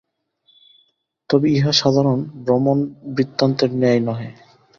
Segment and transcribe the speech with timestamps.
[1.29, 4.29] তবে ইহা সাধারণ ভ্রমণবৃত্তান্তের ন্যায় নহে।